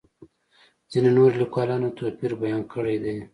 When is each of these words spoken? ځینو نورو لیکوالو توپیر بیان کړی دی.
ځینو 0.91 1.09
نورو 1.17 1.37
لیکوالو 1.41 1.95
توپیر 1.97 2.31
بیان 2.41 2.61
کړی 2.73 2.97
دی. 3.03 3.15